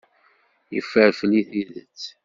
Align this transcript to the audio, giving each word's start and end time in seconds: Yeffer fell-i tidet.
Yeffer 0.73 1.09
fell-i 1.19 1.41
tidet. 1.49 2.01